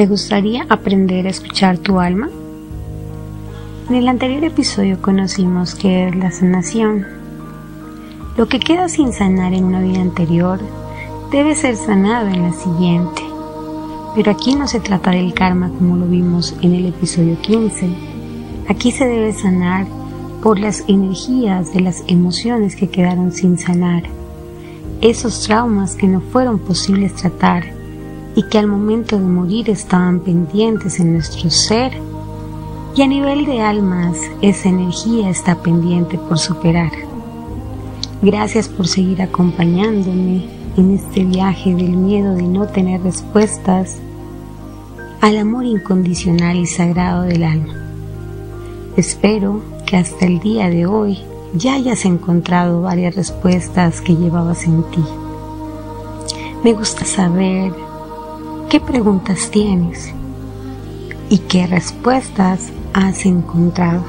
[0.00, 2.30] ¿Te gustaría aprender a escuchar tu alma?
[3.90, 7.06] En el anterior episodio conocimos qué es la sanación.
[8.38, 10.58] Lo que queda sin sanar en una vida anterior
[11.30, 13.20] debe ser sanado en la siguiente.
[14.14, 17.90] Pero aquí no se trata del karma como lo vimos en el episodio 15.
[18.70, 19.86] Aquí se debe sanar
[20.42, 24.04] por las energías de las emociones que quedaron sin sanar,
[25.02, 27.79] esos traumas que no fueron posibles tratar
[28.34, 31.92] y que al momento de morir estaban pendientes en nuestro ser
[32.96, 36.92] y a nivel de almas esa energía está pendiente por superar.
[38.22, 40.44] Gracias por seguir acompañándome
[40.76, 43.98] en este viaje del miedo de no tener respuestas
[45.20, 47.74] al amor incondicional y sagrado del alma.
[48.96, 51.18] Espero que hasta el día de hoy
[51.54, 55.04] ya hayas encontrado varias respuestas que llevabas en ti.
[56.62, 57.72] Me gusta saber
[58.70, 60.14] ¿Qué preguntas tienes?
[61.28, 64.04] ¿Y qué respuestas has encontrado?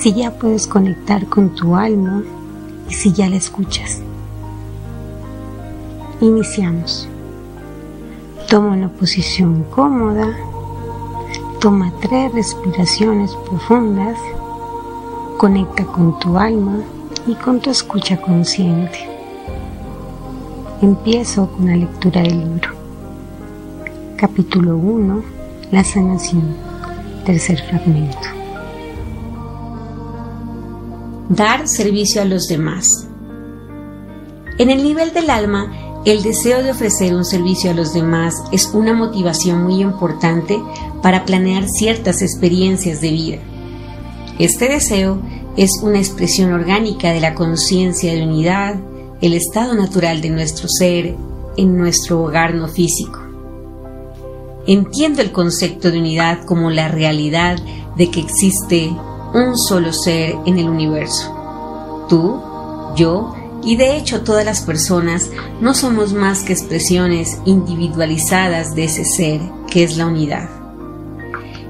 [0.00, 2.22] Si ya puedes conectar con tu alma
[2.88, 4.00] y si ya la escuchas.
[6.22, 7.06] Iniciamos.
[8.48, 10.34] Toma una posición cómoda.
[11.60, 14.16] Toma tres respiraciones profundas.
[15.36, 16.78] Conecta con tu alma
[17.26, 19.06] y con tu escucha consciente.
[20.80, 22.77] Empiezo con la lectura del libro.
[24.18, 25.22] Capítulo 1.
[25.70, 26.56] La sanación.
[27.24, 28.18] Tercer fragmento.
[31.28, 32.84] Dar servicio a los demás.
[34.58, 35.72] En el nivel del alma,
[36.04, 40.60] el deseo de ofrecer un servicio a los demás es una motivación muy importante
[41.00, 43.38] para planear ciertas experiencias de vida.
[44.40, 45.22] Este deseo
[45.56, 48.80] es una expresión orgánica de la conciencia de unidad,
[49.20, 51.14] el estado natural de nuestro ser
[51.56, 53.27] en nuestro hogar no físico.
[54.68, 57.56] Entiendo el concepto de unidad como la realidad
[57.96, 58.94] de que existe
[59.32, 62.06] un solo ser en el universo.
[62.06, 62.38] Tú,
[62.94, 63.34] yo
[63.64, 65.30] y de hecho todas las personas
[65.62, 69.40] no somos más que expresiones individualizadas de ese ser
[69.70, 70.50] que es la unidad.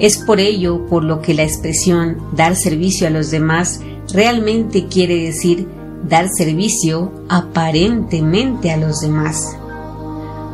[0.00, 3.80] Es por ello por lo que la expresión dar servicio a los demás
[4.12, 5.68] realmente quiere decir
[6.08, 9.59] dar servicio aparentemente a los demás.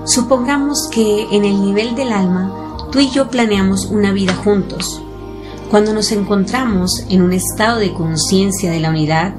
[0.06, 5.02] Supongamos que en el nivel del alma tú y yo planeamos una vida juntos.
[5.68, 9.34] Cuando nos encontramos en un estado de conciencia de la unidad,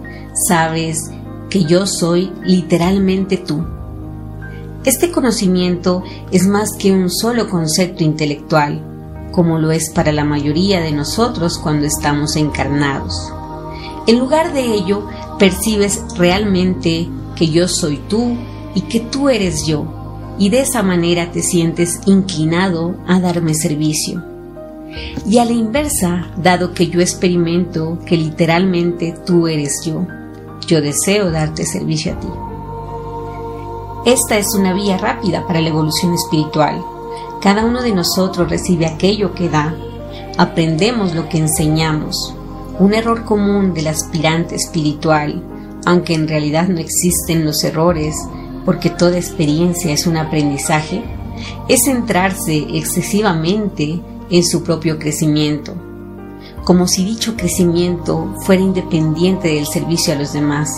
[0.49, 1.09] sabes
[1.49, 3.63] que yo soy literalmente tú.
[4.83, 8.81] Este conocimiento es más que un solo concepto intelectual,
[9.31, 13.31] como lo es para la mayoría de nosotros cuando estamos encarnados.
[14.05, 15.07] En lugar de ello,
[15.39, 17.07] percibes realmente
[17.37, 18.35] que yo soy tú
[18.75, 19.96] y que tú eres yo
[20.39, 24.23] y de esa manera te sientes inclinado a darme servicio.
[25.27, 30.05] Y a la inversa, dado que yo experimento que literalmente tú eres yo,
[30.67, 32.27] yo deseo darte servicio a ti.
[34.05, 36.81] Esta es una vía rápida para la evolución espiritual.
[37.41, 39.75] Cada uno de nosotros recibe aquello que da.
[40.37, 42.33] Aprendemos lo que enseñamos.
[42.79, 45.43] Un error común del aspirante espiritual,
[45.85, 48.15] aunque en realidad no existen los errores,
[48.67, 51.01] porque toda experiencia es un aprendizaje,
[51.69, 55.73] es centrarse excesivamente en su propio crecimiento,
[56.65, 60.69] como si dicho crecimiento fuera independiente del servicio a los demás.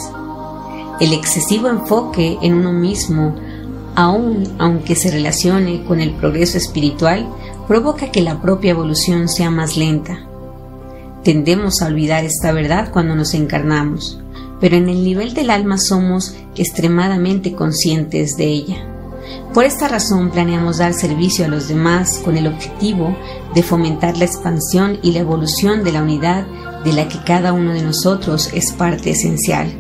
[1.00, 3.34] El excesivo enfoque en uno mismo,
[3.96, 7.28] aun aunque se relacione con el progreso espiritual,
[7.68, 10.28] provoca que la propia evolución sea más lenta.
[11.24, 14.20] Tendemos a olvidar esta verdad cuando nos encarnamos
[14.59, 18.86] pero en el nivel del alma somos extremadamente conscientes de ella.
[19.53, 23.16] Por esta razón planeamos dar servicio a los demás con el objetivo
[23.56, 26.46] de fomentar la expansión y la evolución de la unidad
[26.84, 29.72] de la que cada uno de nosotros es parte esencial.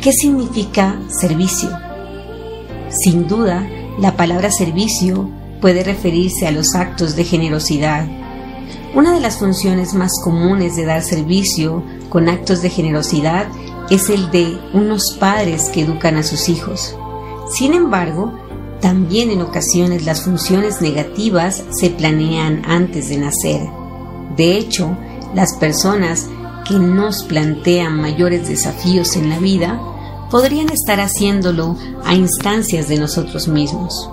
[0.00, 1.70] ¿Qué significa servicio?
[2.90, 5.28] Sin duda, la palabra servicio
[5.60, 8.06] puede referirse a los actos de generosidad.
[8.94, 13.48] Una de las funciones más comunes de dar servicio con actos de generosidad
[13.90, 16.96] es el de unos padres que educan a sus hijos.
[17.50, 18.32] Sin embargo,
[18.80, 23.60] también en ocasiones las funciones negativas se planean antes de nacer.
[24.36, 24.96] De hecho,
[25.34, 26.28] las personas
[26.68, 29.80] que nos plantean mayores desafíos en la vida
[30.30, 34.10] podrían estar haciéndolo a instancias de nosotros mismos.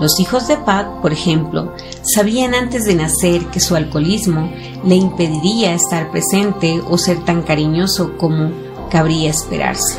[0.00, 4.50] Los hijos de Pat, por ejemplo, sabían antes de nacer que su alcoholismo
[4.84, 8.50] le impediría estar presente o ser tan cariñoso como
[8.90, 9.98] cabría esperarse.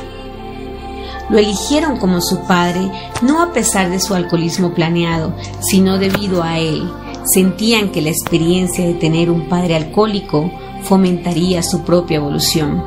[1.27, 2.91] lo eligieron como su padre
[3.23, 6.87] no a pesar de su alcoholismo planeado, sino debido a él.
[7.33, 10.51] Sentían que la experiencia de tener un padre alcohólico
[10.83, 12.83] fomentaría su propia evolución.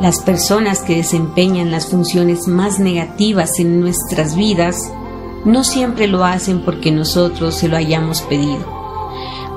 [0.00, 4.76] Las personas que desempeñan las funciones más negativas en nuestras vidas
[5.44, 8.78] no siempre lo hacen porque nosotros se lo hayamos pedido.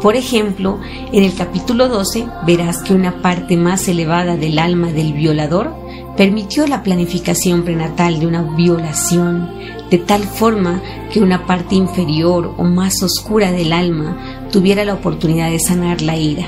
[0.01, 0.79] Por ejemplo,
[1.11, 5.75] en el capítulo 12 verás que una parte más elevada del alma del violador
[6.17, 9.49] permitió la planificación prenatal de una violación,
[9.91, 10.81] de tal forma
[11.11, 16.17] que una parte inferior o más oscura del alma tuviera la oportunidad de sanar la
[16.17, 16.47] ira.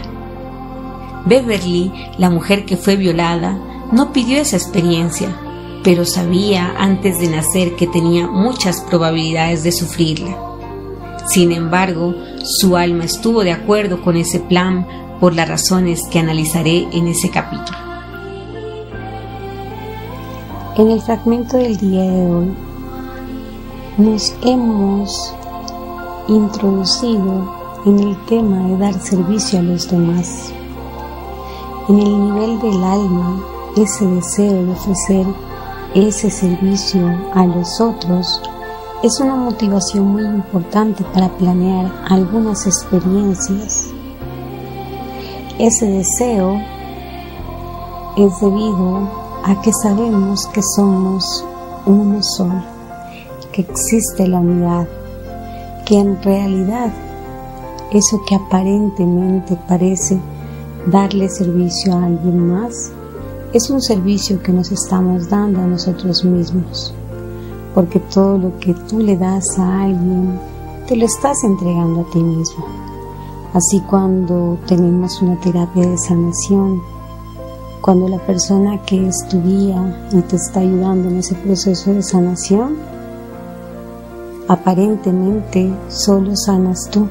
[1.25, 3.57] Beverly, la mujer que fue violada,
[3.91, 5.30] no pidió esa experiencia,
[5.83, 10.38] pero sabía antes de nacer que tenía muchas probabilidades de sufrirla.
[11.27, 14.88] Sin embargo, su alma estuvo de acuerdo con ese plan
[15.19, 17.77] por las razones que analizaré en ese capítulo.
[20.77, 22.53] En el fragmento del día de hoy
[23.97, 25.33] nos hemos
[26.27, 27.53] introducido
[27.85, 30.51] en el tema de dar servicio a los demás.
[31.89, 33.44] En el nivel del alma,
[33.75, 35.25] ese deseo de ofrecer
[35.95, 38.42] ese servicio a los otros
[39.04, 43.90] es una motivación muy importante para planear algunas experiencias.
[45.60, 46.60] Ese deseo
[48.18, 49.07] es debido
[49.44, 51.45] a que sabemos que somos
[51.86, 52.63] uno solo,
[53.51, 54.88] que existe la unidad,
[55.86, 56.92] que en realidad
[57.92, 60.19] eso que aparentemente parece
[60.88, 62.92] darle servicio a alguien más,
[63.53, 66.91] es un servicio que nos estamos dando a nosotros mismos,
[67.75, 70.39] porque todo lo que tú le das a alguien,
[70.88, 72.65] te lo estás entregando a ti mismo.
[73.53, 76.81] Así cuando tenemos una terapia de sanación,
[77.81, 82.01] cuando la persona que es tu guía y te está ayudando en ese proceso de
[82.01, 82.77] sanación,
[84.47, 87.07] aparentemente solo sanas tú,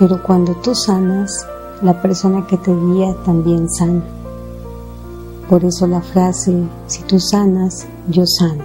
[0.00, 1.46] pero cuando tú sanas,
[1.82, 4.02] la persona que te guía también sana.
[5.48, 6.54] Por eso la frase,
[6.86, 8.62] si tú sanas, yo sano.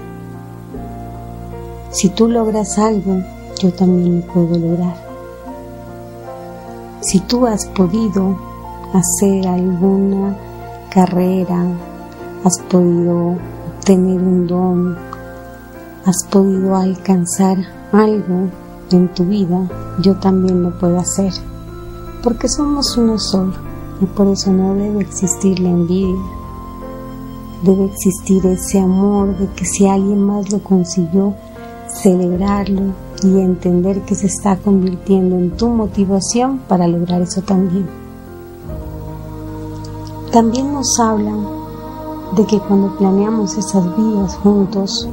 [1.91, 3.21] Si tú logras algo,
[3.59, 4.95] yo también lo puedo lograr.
[7.01, 8.37] Si tú has podido
[8.93, 10.37] hacer alguna
[10.93, 11.65] carrera,
[12.43, 13.37] has podido
[13.85, 14.97] tener un don,
[16.05, 17.57] has podido alcanzar
[17.93, 18.49] algo
[18.91, 19.69] en tu vida,
[20.01, 21.31] yo también lo puedo hacer.
[22.21, 23.53] Porque somos uno solo
[24.01, 26.42] y por eso no debe existir la envidia.
[27.63, 31.33] Debe existir ese amor de que si alguien más lo consiguió,
[31.87, 32.93] celebrarlo
[33.23, 37.87] y entender que se está convirtiendo en tu motivación para lograr eso también.
[40.31, 41.45] También nos hablan
[42.35, 45.07] de que cuando planeamos esas vidas juntos,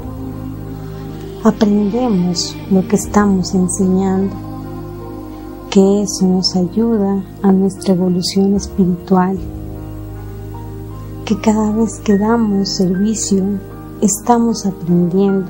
[1.44, 4.34] aprendemos lo que estamos enseñando,
[5.70, 9.38] que eso nos ayuda a nuestra evolución espiritual,
[11.30, 13.44] que cada vez que damos servicio
[14.00, 15.48] estamos aprendiendo,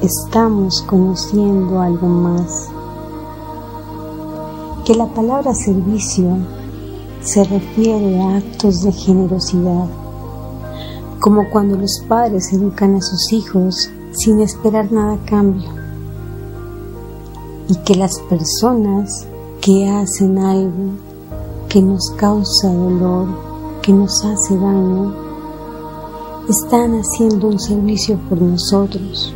[0.00, 2.66] estamos conociendo algo más,
[4.86, 6.34] que la palabra servicio
[7.20, 9.84] se refiere a actos de generosidad,
[11.20, 15.68] como cuando los padres educan a sus hijos sin esperar nada a cambio,
[17.68, 19.26] y que las personas
[19.60, 20.94] que hacen algo
[21.68, 23.49] que nos causa dolor,
[23.82, 25.14] que nos hace daño,
[26.48, 29.32] están haciendo un servicio por nosotros,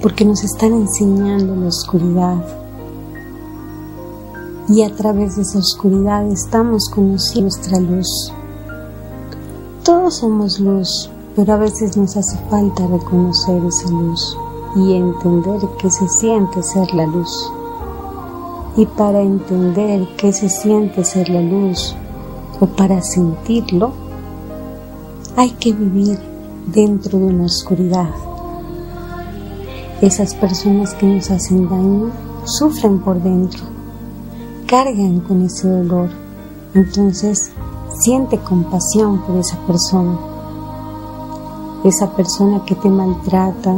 [0.00, 2.42] porque nos están enseñando la oscuridad
[4.68, 8.32] y a través de esa oscuridad estamos conociendo nuestra luz.
[9.82, 14.36] Todos somos luz, pero a veces nos hace falta reconocer esa luz
[14.76, 17.52] y entender que se siente ser la luz.
[18.76, 21.94] Y para entender qué se siente ser la luz
[22.60, 23.92] o para sentirlo,
[25.36, 26.18] hay que vivir
[26.66, 28.10] dentro de una oscuridad.
[30.00, 32.10] Esas personas que nos hacen daño
[32.44, 33.74] sufren por dentro
[34.66, 36.08] cargan con ese dolor.
[36.74, 37.52] Entonces
[38.00, 40.18] siente compasión por esa persona.
[41.84, 43.76] Esa persona que te maltrata,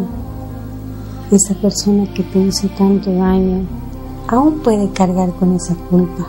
[1.30, 3.66] esa persona que te hizo tanto daño,
[4.28, 6.26] aún puede cargar con esa culpa,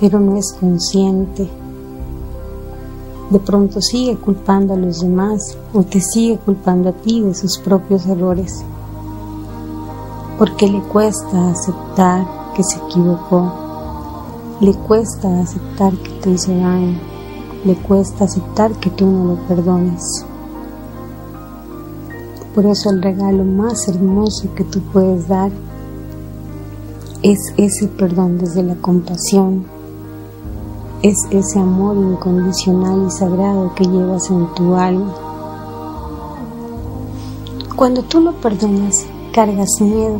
[0.00, 1.48] pero no es consciente.
[3.30, 7.58] De pronto sigue culpando a los demás o te sigue culpando a ti de sus
[7.58, 8.64] propios errores,
[10.38, 13.52] porque le cuesta aceptar que se equivocó.
[14.60, 17.16] Le cuesta aceptar que te hizo daño
[17.66, 20.24] le cuesta aceptar que tú no lo perdones.
[22.54, 25.50] Por eso el regalo más hermoso que tú puedes dar
[27.22, 29.64] es ese perdón desde la compasión,
[31.08, 35.14] es ese amor incondicional y sagrado que llevas en tu alma.
[37.76, 40.18] Cuando tú lo perdonas, cargas miedo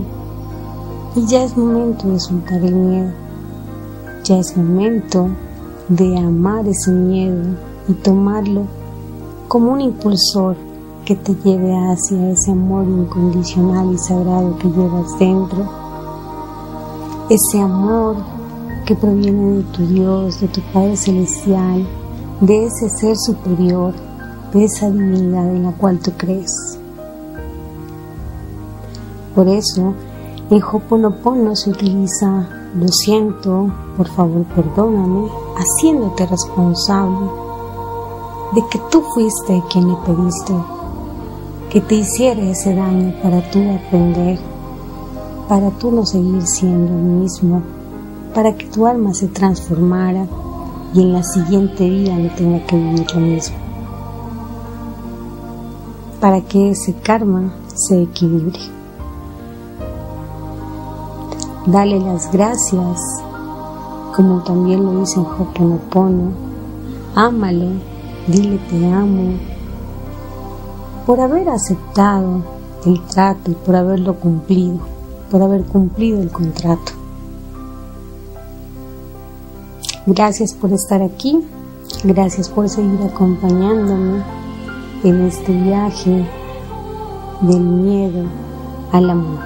[1.16, 3.10] y ya es momento de soltar el miedo.
[4.22, 5.28] Ya es momento
[5.88, 7.56] de amar ese miedo
[7.88, 8.62] y tomarlo
[9.48, 10.56] como un impulsor
[11.04, 15.68] que te lleve hacia ese amor incondicional y sagrado que llevas dentro.
[17.28, 18.35] Ese amor
[18.86, 21.86] que proviene de tu Dios, de tu Padre Celestial,
[22.40, 23.92] de ese ser superior,
[24.52, 26.78] de esa divinidad en la cual tú crees.
[29.34, 29.92] Por eso,
[30.48, 37.26] en Hoponopono se utiliza lo siento, por favor perdóname, haciéndote responsable
[38.54, 40.54] de que tú fuiste quien le pediste
[41.70, 44.38] que te hiciera ese daño para tú aprender,
[45.48, 47.62] para tú no seguir siendo el mismo,
[48.36, 50.26] para que tu alma se transformara
[50.92, 53.56] y en la siguiente vida no tenga que vivir lo mismo,
[56.20, 58.60] para que ese karma se equilibre.
[61.64, 63.00] Dale las gracias,
[64.14, 66.32] como también lo dice en Hoponopono,
[67.14, 67.70] ámalo,
[68.26, 69.32] dile te amo,
[71.06, 72.42] por haber aceptado
[72.84, 74.80] el trato y por haberlo cumplido,
[75.30, 77.05] por haber cumplido el contrato.
[80.06, 81.40] Gracias por estar aquí,
[82.04, 84.22] gracias por seguir acompañándome
[85.02, 86.24] en este viaje
[87.40, 88.24] del miedo
[88.92, 89.40] al amor.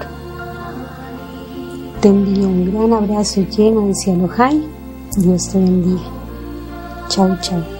[2.03, 4.63] Te envío un gran abrazo lleno de cielo high.
[5.17, 6.01] Dios te bendiga.
[7.09, 7.80] Chau, chau.